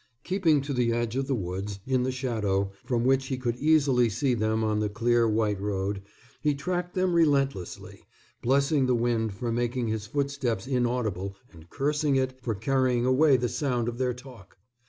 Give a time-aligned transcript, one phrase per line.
[0.23, 4.09] Keeping to the edge of the woods, in the shadow, from which he could easily
[4.09, 6.01] see them on the clear white road,
[6.41, 8.01] he tracked them relentlessly,
[8.41, 13.47] blessing the wind for making his footsteps inaudible and cursing it for carrying away the
[13.47, 14.57] sound of their talk.